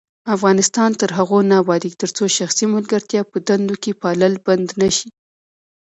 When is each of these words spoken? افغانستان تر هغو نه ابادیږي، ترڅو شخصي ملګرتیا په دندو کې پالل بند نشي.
افغانستان 0.35 0.91
تر 0.99 1.09
هغو 1.17 1.39
نه 1.49 1.55
ابادیږي، 1.63 1.99
ترڅو 2.01 2.23
شخصي 2.37 2.65
ملګرتیا 2.75 3.21
په 3.31 3.37
دندو 3.47 3.75
کې 3.83 3.91
پالل 4.01 4.33
بند 4.45 4.67
نشي. 4.81 5.09